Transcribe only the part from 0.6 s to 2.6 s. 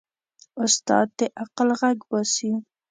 استاد د عقل غږ باسي.